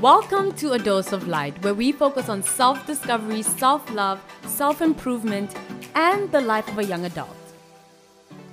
Welcome 0.00 0.52
to 0.58 0.74
A 0.74 0.78
Dose 0.78 1.12
of 1.12 1.26
Light, 1.26 1.60
where 1.64 1.74
we 1.74 1.90
focus 1.90 2.28
on 2.28 2.40
self 2.40 2.86
discovery, 2.86 3.42
self 3.42 3.90
love, 3.90 4.22
self 4.46 4.80
improvement, 4.80 5.56
and 5.96 6.30
the 6.30 6.40
life 6.40 6.68
of 6.68 6.78
a 6.78 6.84
young 6.84 7.04
adult. 7.04 7.36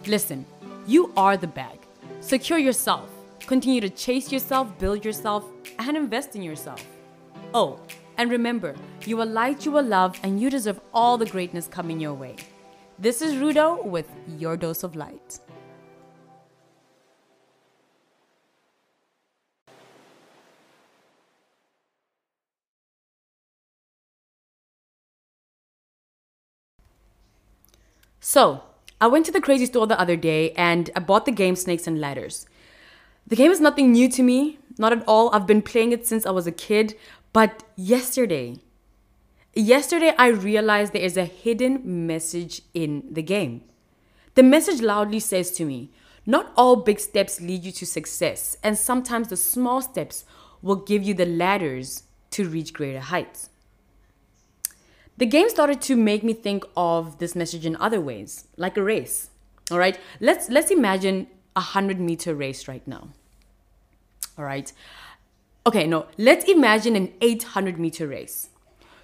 Listen, 0.08 0.44
you 0.88 1.14
are 1.16 1.38
the 1.38 1.46
bag. 1.46 1.78
Secure 2.20 2.58
yourself. 2.58 3.12
Continue 3.42 3.80
to 3.82 3.92
chase 3.92 4.32
yourself, 4.32 4.76
build 4.80 5.06
yourself, 5.06 5.46
and 5.78 5.96
invest 5.96 6.36
in 6.36 6.42
yourself. 6.42 6.84
Oh, 7.54 7.80
and 8.18 8.32
remember, 8.32 8.74
you 9.06 9.22
are 9.22 9.26
light, 9.28 9.68
you 9.68 9.78
are 9.78 9.84
love, 9.84 10.20
and 10.24 10.42
you 10.42 10.50
deserve 10.50 10.82
all 10.96 11.16
the 11.16 11.28
greatness 11.28 11.68
coming 11.68 12.00
your 12.00 12.16
way. 12.16 12.38
This 12.98 13.22
is 13.22 13.36
Rudo 13.36 13.86
with 13.86 14.10
your 14.40 14.58
dose 14.58 14.82
of 14.82 14.96
light. 14.96 15.40
So, 28.28 28.64
I 29.00 29.06
went 29.06 29.28
to 29.28 29.32
the 29.32 29.40
crazy 29.40 29.68
store 29.68 29.86
the 29.86 30.00
other 30.00 30.16
day 30.16 30.50
and 30.54 30.90
I 30.96 31.00
bought 31.00 31.26
the 31.26 31.32
game 31.32 31.56
Snakes 31.56 31.86
and 31.86 32.02
Ladders. 32.02 32.48
The 33.28 33.36
game 33.36 33.52
is 33.52 33.62
nothing 33.62 33.92
new 33.92 34.10
to 34.10 34.24
me, 34.24 34.58
not 34.80 34.92
at 34.92 35.04
all. 35.08 35.30
I've 35.30 35.46
been 35.46 35.62
playing 35.62 35.92
it 35.92 36.08
since 36.08 36.26
I 36.26 36.32
was 36.32 36.48
a 36.48 36.52
kid, 36.52 36.96
but 37.34 37.64
yesterday, 37.76 38.58
yesterday 39.54 40.12
I 40.18 40.30
realized 40.30 40.92
there 40.92 41.04
is 41.04 41.18
a 41.18 41.26
hidden 41.26 42.08
message 42.08 42.64
in 42.74 43.04
the 43.12 43.22
game. 43.22 43.62
The 44.34 44.42
message 44.42 44.82
loudly 44.82 45.20
says 45.20 45.52
to 45.58 45.64
me, 45.64 45.92
not 46.26 46.52
all 46.58 46.78
big 46.78 47.00
steps 47.00 47.40
lead 47.40 47.64
you 47.64 47.72
to 47.74 47.86
success, 47.86 48.58
and 48.64 48.76
sometimes 48.76 49.28
the 49.28 49.38
small 49.38 49.84
steps 49.84 50.26
will 50.64 50.78
give 50.78 51.04
you 51.04 51.14
the 51.14 51.28
ladders 51.28 52.02
to 52.32 52.50
reach 52.50 52.74
greater 52.74 53.02
heights. 53.02 53.52
The 55.18 55.26
game 55.26 55.50
started 55.50 55.82
to 55.82 55.96
make 55.96 56.24
me 56.24 56.34
think 56.34 56.66
of 56.76 57.20
this 57.20 57.36
message 57.36 57.66
in 57.66 57.76
other 57.78 58.02
ways, 58.02 58.48
like 58.58 58.76
a 58.76 58.84
race. 58.84 59.30
All 59.72 59.80
right, 59.80 59.98
let's 60.20 60.50
let's 60.50 60.72
imagine 60.72 61.28
a 61.56 61.62
hundred 61.62 62.00
meter 62.00 62.36
race 62.36 62.68
right 62.68 62.86
now. 62.88 63.10
All 64.38 64.44
right, 64.44 64.72
okay, 65.66 65.88
no, 65.88 66.06
let's 66.18 66.46
imagine 66.46 66.96
an 66.96 67.14
800 67.22 67.80
meter 67.80 68.08
race. 68.08 68.50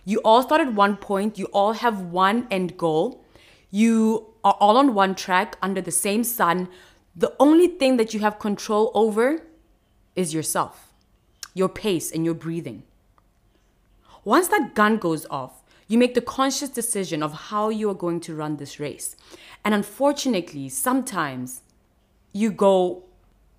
You 0.04 0.20
all 0.26 0.44
start 0.44 0.62
at 0.62 0.74
one 0.74 0.98
point. 0.98 1.38
You 1.40 1.46
all 1.48 1.74
have 1.74 2.02
one 2.02 2.48
end 2.52 2.78
goal. 2.78 3.24
You 3.70 4.34
are 4.44 4.58
all 4.60 4.78
on 4.78 4.94
one 4.94 5.16
track 5.16 5.58
under 5.62 5.82
the 5.82 5.92
same 5.92 6.24
sun. 6.24 6.68
The 7.16 7.34
only 7.40 7.68
thing 7.68 7.98
that 7.98 8.14
you 8.14 8.20
have 8.20 8.40
control 8.40 8.92
over 8.94 9.44
is 10.16 10.34
yourself, 10.34 10.92
your 11.54 11.70
pace, 11.70 12.12
and 12.12 12.26
your 12.26 12.34
breathing. 12.34 12.84
Once 14.24 14.50
that 14.50 14.76
gun 14.76 14.98
goes 14.98 15.26
off, 15.30 15.61
you 15.92 15.98
make 15.98 16.14
the 16.14 16.22
conscious 16.22 16.70
decision 16.70 17.22
of 17.22 17.34
how 17.34 17.68
you 17.68 17.90
are 17.90 17.94
going 17.94 18.22
to 18.22 18.34
run 18.34 18.56
this 18.56 18.80
race. 18.80 19.18
And 19.66 19.74
unfortunately, 19.74 20.70
sometimes 20.70 21.64
you 22.32 22.50
go, 22.50 23.04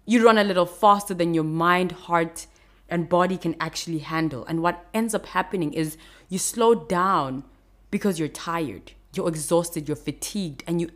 you 0.07 0.25
run 0.25 0.39
a 0.39 0.45
little 0.45 0.65
faster 0.65 1.13
than 1.13 1.35
your 1.35 1.45
mind, 1.45 1.93
heart, 1.93 2.47
and 2.89 3.07
body 3.07 3.37
can 3.37 3.55
actually 3.61 3.99
handle. 3.99 4.47
And 4.47 4.63
what 4.63 4.87
ends 4.95 5.15
up 5.15 5.27
happening 5.27 5.75
is 5.75 5.99
you 6.31 6.39
slow 6.39 6.75
down 6.75 7.45
because 7.91 8.19
you're 8.19 8.29
tired, 8.29 8.93
you're 9.15 9.29
exhausted, 9.29 9.87
you're 9.87 9.97
fatigued, 9.97 10.65
and 10.67 10.81
you 10.81 10.89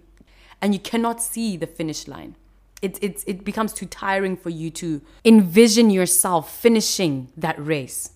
and 0.62 0.72
you 0.72 0.80
cannot 0.80 1.22
see 1.22 1.58
the 1.58 1.66
finish 1.66 2.08
line. 2.08 2.34
It, 2.80 2.98
it, 3.02 3.22
it 3.26 3.44
becomes 3.44 3.74
too 3.74 3.84
tiring 3.84 4.38
for 4.38 4.48
you 4.48 4.70
to 4.70 5.02
envision 5.22 5.90
yourself 5.90 6.56
finishing 6.56 7.30
that 7.36 7.62
race. 7.62 8.12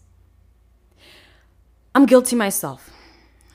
I'm 1.95 2.07
guilty 2.07 2.35
myself. 2.35 2.91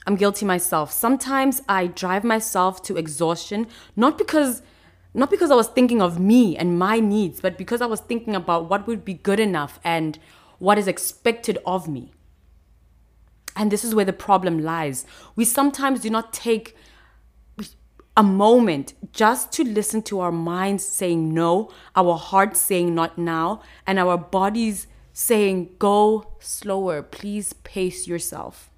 I'm 0.06 0.16
guilty 0.16 0.46
myself. 0.46 0.92
Sometimes 0.92 1.62
I 1.68 1.88
drive 1.88 2.24
myself 2.24 2.84
to 2.84 2.98
exhaustion, 2.98 3.68
not 3.96 4.18
because 4.18 4.62
not 5.14 5.30
because 5.30 5.50
I 5.50 5.56
was 5.56 5.70
thinking 5.70 6.02
of 6.02 6.20
me 6.20 6.58
and 6.58 6.78
my 6.78 7.00
needs, 7.00 7.40
but 7.40 7.58
because 7.58 7.82
I 7.82 7.86
was 7.86 8.02
thinking 8.02 8.36
about 8.36 8.70
what 8.70 8.86
would 8.86 9.06
be 9.06 9.14
good 9.14 9.40
enough 9.40 9.80
and 9.82 10.20
what 10.60 10.78
is 10.78 10.90
expected 10.90 11.58
of 11.66 11.88
me. 11.88 12.12
And 13.56 13.72
this 13.72 13.86
is 13.86 13.96
where 13.96 14.04
the 14.04 14.12
problem 14.12 14.60
lies. 14.62 15.06
We 15.38 15.46
sometimes 15.46 16.02
do 16.02 16.10
not 16.10 16.34
take 16.34 16.76
a 18.18 18.24
moment 18.24 18.94
just 19.14 19.54
to 19.54 19.64
listen 19.64 20.02
to 20.04 20.20
our 20.20 20.34
minds 20.34 20.86
saying 20.86 21.34
no, 21.34 21.72
our 21.96 22.18
hearts 22.18 22.60
saying 22.60 22.94
not 22.94 23.18
now, 23.18 23.62
and 23.88 23.98
our 23.98 24.18
bodies 24.18 24.88
saying 25.14 25.70
go 25.80 26.36
slower, 26.40 27.02
please 27.02 27.54
pace 27.54 28.06
yourself. 28.06 28.70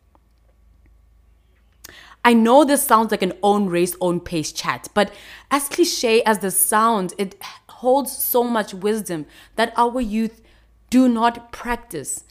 I 2.28 2.34
know 2.34 2.66
this 2.66 2.84
sounds 2.84 3.12
like 3.12 3.22
an 3.22 3.32
own 3.42 3.68
race, 3.68 3.96
own 4.02 4.20
pace 4.20 4.52
chat, 4.52 4.90
but 4.94 5.14
as 5.50 5.70
cliche 5.70 6.22
as 6.24 6.40
this 6.40 6.60
sounds, 6.60 7.14
it 7.18 7.42
holds 7.70 8.12
so 8.12 8.44
much 8.44 8.74
wisdom 8.74 9.26
that 9.56 9.72
our 9.78 10.02
youth 10.02 10.42
do 10.90 11.08
not 11.08 11.54
practice. 11.54 12.26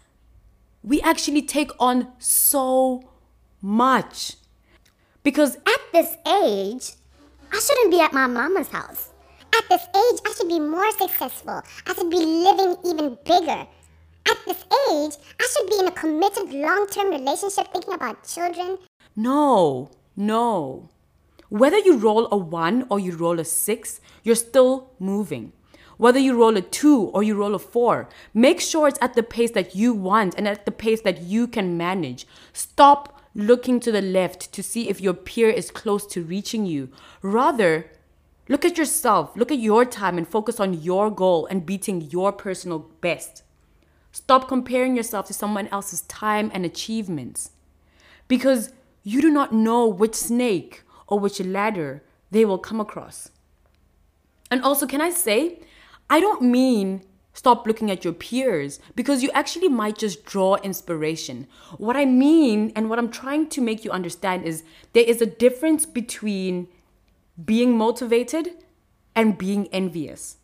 We 0.85 1.01
actually 1.01 1.41
take 1.41 1.71
on 1.81 2.09
so 2.19 3.09
much. 3.63 4.35
Because 5.23 5.57
at 5.57 5.81
this 5.95 6.15
age, 6.27 6.93
I 7.51 7.59
shouldn't 7.59 7.91
be 7.91 8.03
at 8.03 8.13
my 8.13 8.27
mama's 8.27 8.69
house. 8.69 9.15
At 9.57 9.67
this 9.71 9.85
age, 9.85 10.21
I 10.27 10.35
should 10.37 10.49
be 10.49 10.61
more 10.61 10.93
successful. 10.93 11.63
I 11.87 11.95
should 11.95 12.11
be 12.11 12.19
living 12.19 12.77
even 12.85 13.17
bigger. 13.25 13.67
At 14.29 14.39
this 14.45 14.63
age, 14.91 15.17
I 15.41 15.49
should 15.51 15.71
be 15.71 15.79
in 15.79 15.87
a 15.87 15.93
committed 15.93 16.53
long 16.53 16.87
term 16.89 17.09
relationship 17.09 17.73
thinking 17.73 17.95
about 17.95 18.29
children 18.29 18.77
no, 19.17 19.91
no. 20.15 20.91
Whether 21.49 21.79
you 21.79 21.97
roll 21.97 22.29
a 22.31 22.37
one 22.37 22.87
or 22.91 23.01
you 23.01 23.17
roll 23.17 23.41
a 23.41 23.45
six, 23.45 24.01
you're 24.23 24.35
still 24.35 24.91
moving. 24.99 25.53
Whether 25.97 26.19
you 26.19 26.37
roll 26.37 26.57
a 26.57 26.61
two 26.61 27.05
or 27.15 27.23
you 27.23 27.35
roll 27.35 27.55
a 27.55 27.59
four, 27.59 28.09
make 28.35 28.61
sure 28.61 28.87
it's 28.87 28.99
at 29.01 29.15
the 29.15 29.23
pace 29.23 29.53
that 29.53 29.75
you 29.75 29.95
want 29.95 30.35
and 30.37 30.47
at 30.47 30.67
the 30.67 30.71
pace 30.71 31.01
that 31.03 31.23
you 31.23 31.47
can 31.47 31.77
manage. 31.77 32.27
Stop 32.53 33.23
looking 33.35 33.81
to 33.81 33.93
the 33.93 34.03
left 34.03 34.53
to 34.53 34.63
see 34.63 34.89
if 34.89 35.01
your 35.01 35.15
peer 35.15 35.49
is 35.49 35.71
close 35.71 36.07
to 36.09 36.23
reaching 36.23 36.67
you. 36.67 36.91
Rather, 37.23 37.91
look 38.49 38.65
at 38.65 38.77
yourself, 38.77 39.35
look 39.37 39.51
at 39.51 39.59
your 39.59 39.85
time, 39.85 40.19
and 40.19 40.29
focus 40.29 40.61
on 40.61 40.75
your 40.75 41.11
goal 41.11 41.47
and 41.47 41.65
beating 41.65 42.03
your 42.11 42.33
personal 42.33 42.91
best. 43.01 43.43
Stop 44.13 44.49
comparing 44.49 44.97
yourself 44.97 45.27
to 45.27 45.35
someone 45.35 45.69
else's 45.69 46.03
time 46.03 46.51
and 46.53 46.65
achievements. 46.65 47.51
Because 48.29 48.73
you 49.07 49.23
do 49.23 49.31
not 49.31 49.53
know 49.53 49.87
which 49.87 50.17
snake 50.17 50.83
or 51.07 51.21
which 51.21 51.39
ladder 51.39 52.03
they 52.33 52.45
will 52.45 52.59
come 52.59 52.81
across. 52.81 53.31
And 54.51 54.61
also, 54.63 54.85
can 54.85 55.01
I 55.01 55.11
say, 55.11 55.61
I 56.11 56.19
don't 56.19 56.43
mean 56.43 57.03
stop 57.33 57.69
looking 57.69 57.89
at 57.89 58.03
your 58.03 58.13
peers 58.13 58.81
because 58.97 59.23
you 59.23 59.31
actually 59.33 59.69
might 59.69 59.97
just 59.97 60.25
draw 60.25 60.57
inspiration. 60.57 61.47
What 61.79 61.97
I 61.97 62.05
mean 62.05 62.73
and 62.75 62.91
what 62.91 62.99
I'm 62.99 63.13
trying 63.13 63.49
to 63.51 63.61
make 63.61 63.85
you 63.85 63.93
understand 63.93 64.45
is 64.45 64.65
there 64.93 65.05
is 65.05 65.23
a 65.23 65.27
difference 65.27 65.87
between 65.87 66.67
being 67.45 67.79
motivated 67.79 68.55
and 69.15 69.39
being 69.39 69.69
envious. 69.69 70.39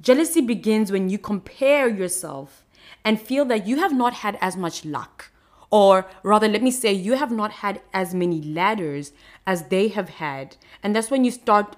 Jealousy 0.00 0.40
begins 0.40 0.92
when 0.92 1.08
you 1.08 1.18
compare 1.18 1.88
yourself 1.88 2.64
and 3.04 3.20
feel 3.20 3.44
that 3.46 3.66
you 3.66 3.78
have 3.78 3.92
not 3.92 4.12
had 4.14 4.38
as 4.40 4.56
much 4.56 4.84
luck 4.84 5.32
or 5.74 6.06
rather, 6.22 6.46
let 6.46 6.62
me 6.62 6.70
say, 6.70 6.92
you 6.92 7.14
have 7.14 7.32
not 7.32 7.50
had 7.50 7.80
as 7.92 8.14
many 8.14 8.40
ladders 8.40 9.10
as 9.44 9.64
they 9.70 9.88
have 9.88 10.08
had. 10.08 10.56
And 10.84 10.94
that's 10.94 11.10
when 11.10 11.24
you 11.24 11.32
start 11.32 11.74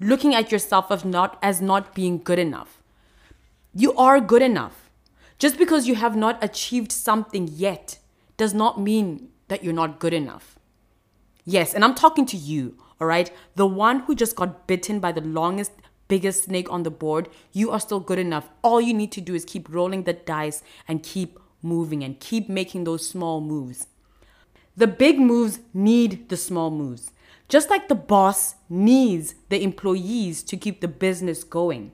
looking 0.00 0.34
at 0.34 0.50
yourself 0.50 0.90
as 0.90 1.04
not 1.04 1.38
as 1.40 1.60
not 1.60 1.94
being 1.94 2.18
good 2.18 2.40
enough. 2.40 2.82
You 3.72 3.94
are 3.94 4.18
good 4.20 4.42
enough. 4.42 4.90
Just 5.38 5.56
because 5.56 5.86
you 5.86 5.94
have 5.94 6.16
not 6.16 6.42
achieved 6.42 6.90
something 6.90 7.46
yet 7.46 8.00
does 8.36 8.54
not 8.54 8.80
mean 8.80 9.28
that 9.46 9.62
you're 9.62 9.72
not 9.72 10.00
good 10.00 10.12
enough. 10.12 10.58
Yes, 11.44 11.74
and 11.74 11.84
I'm 11.84 11.94
talking 11.94 12.26
to 12.26 12.36
you, 12.36 12.76
all 13.00 13.06
right? 13.06 13.30
The 13.54 13.68
one 13.68 14.00
who 14.00 14.16
just 14.16 14.34
got 14.34 14.66
bitten 14.66 14.98
by 14.98 15.12
the 15.12 15.20
longest, 15.20 15.70
biggest 16.08 16.46
snake 16.46 16.72
on 16.72 16.82
the 16.82 16.90
board, 16.90 17.28
you 17.52 17.70
are 17.70 17.78
still 17.78 18.00
good 18.00 18.18
enough. 18.18 18.48
All 18.62 18.80
you 18.80 18.92
need 18.92 19.12
to 19.12 19.20
do 19.20 19.36
is 19.36 19.44
keep 19.44 19.72
rolling 19.72 20.02
the 20.02 20.14
dice 20.14 20.64
and 20.88 21.04
keep 21.04 21.38
moving 21.62 22.02
and 22.04 22.20
keep 22.20 22.48
making 22.48 22.84
those 22.84 23.08
small 23.08 23.40
moves. 23.40 23.86
The 24.76 24.86
big 24.86 25.18
moves 25.18 25.60
need 25.74 26.28
the 26.28 26.36
small 26.36 26.70
moves. 26.70 27.10
Just 27.48 27.70
like 27.70 27.88
the 27.88 27.94
boss 27.94 28.54
needs 28.68 29.34
the 29.48 29.62
employees 29.62 30.42
to 30.44 30.56
keep 30.56 30.80
the 30.80 30.88
business 30.88 31.42
going. 31.42 31.92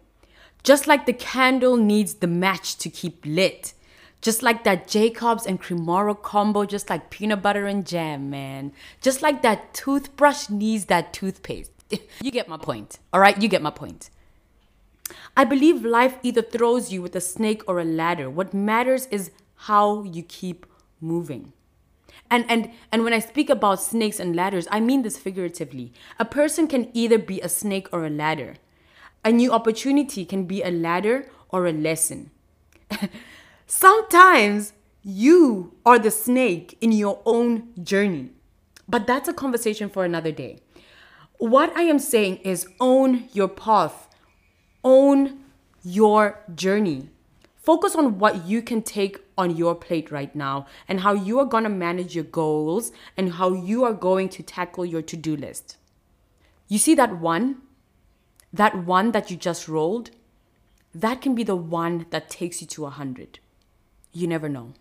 Just 0.64 0.86
like 0.86 1.06
the 1.06 1.12
candle 1.12 1.76
needs 1.76 2.14
the 2.14 2.26
match 2.26 2.76
to 2.78 2.90
keep 2.90 3.24
lit. 3.24 3.74
Just 4.20 4.42
like 4.42 4.64
that 4.64 4.88
Jacobs 4.88 5.46
and 5.46 5.60
Cremora 5.60 6.20
combo, 6.20 6.64
just 6.64 6.88
like 6.88 7.10
peanut 7.10 7.42
butter 7.42 7.66
and 7.66 7.86
jam, 7.86 8.30
man. 8.30 8.72
Just 9.00 9.22
like 9.22 9.42
that 9.42 9.74
toothbrush 9.74 10.48
needs 10.48 10.86
that 10.86 11.12
toothpaste. 11.12 11.70
you 12.22 12.30
get 12.30 12.48
my 12.48 12.56
point, 12.56 12.98
all 13.12 13.20
right? 13.20 13.40
You 13.40 13.48
get 13.48 13.62
my 13.62 13.70
point. 13.70 14.08
I 15.36 15.44
believe 15.44 15.84
life 15.84 16.16
either 16.22 16.40
throws 16.40 16.92
you 16.92 17.02
with 17.02 17.14
a 17.14 17.20
snake 17.20 17.62
or 17.68 17.78
a 17.78 17.84
ladder. 17.84 18.30
What 18.30 18.54
matters 18.54 19.06
is 19.06 19.30
how 19.56 20.02
you 20.04 20.22
keep 20.22 20.66
moving. 21.00 21.52
And, 22.30 22.44
and, 22.48 22.70
and 22.90 23.04
when 23.04 23.12
I 23.12 23.18
speak 23.18 23.50
about 23.50 23.82
snakes 23.82 24.18
and 24.18 24.34
ladders, 24.34 24.66
I 24.70 24.80
mean 24.80 25.02
this 25.02 25.18
figuratively. 25.18 25.92
A 26.18 26.24
person 26.24 26.66
can 26.66 26.90
either 26.92 27.18
be 27.18 27.40
a 27.40 27.48
snake 27.48 27.88
or 27.92 28.04
a 28.04 28.10
ladder. 28.10 28.54
A 29.24 29.32
new 29.32 29.52
opportunity 29.52 30.24
can 30.24 30.44
be 30.44 30.62
a 30.62 30.70
ladder 30.70 31.28
or 31.50 31.66
a 31.66 31.72
lesson. 31.72 32.30
Sometimes 33.66 34.72
you 35.02 35.74
are 35.84 35.98
the 35.98 36.10
snake 36.10 36.76
in 36.80 36.92
your 36.92 37.20
own 37.24 37.72
journey. 37.82 38.30
But 38.88 39.06
that's 39.06 39.28
a 39.28 39.34
conversation 39.34 39.88
for 39.88 40.04
another 40.04 40.32
day. 40.32 40.58
What 41.38 41.76
I 41.76 41.82
am 41.82 41.98
saying 41.98 42.36
is 42.38 42.66
own 42.80 43.28
your 43.32 43.48
path, 43.48 44.08
own 44.82 45.40
your 45.82 46.40
journey. 46.54 47.10
Focus 47.56 47.94
on 47.94 48.18
what 48.18 48.46
you 48.46 48.62
can 48.62 48.82
take 48.82 49.23
on 49.36 49.56
your 49.56 49.74
plate 49.74 50.10
right 50.10 50.34
now 50.34 50.66
and 50.88 51.00
how 51.00 51.12
you 51.12 51.38
are 51.38 51.44
going 51.44 51.64
to 51.64 51.70
manage 51.70 52.14
your 52.14 52.24
goals 52.24 52.92
and 53.16 53.34
how 53.34 53.52
you 53.52 53.84
are 53.84 53.92
going 53.92 54.28
to 54.28 54.42
tackle 54.42 54.84
your 54.84 55.02
to 55.02 55.16
do 55.16 55.36
list. 55.36 55.76
You 56.68 56.78
see 56.78 56.94
that 56.94 57.18
one? 57.18 57.62
That 58.52 58.84
one 58.84 59.12
that 59.12 59.30
you 59.30 59.36
just 59.36 59.68
rolled? 59.68 60.10
That 60.94 61.20
can 61.20 61.34
be 61.34 61.42
the 61.42 61.56
one 61.56 62.06
that 62.10 62.30
takes 62.30 62.60
you 62.60 62.66
to 62.68 62.82
100. 62.82 63.40
You 64.12 64.26
never 64.28 64.48
know. 64.48 64.74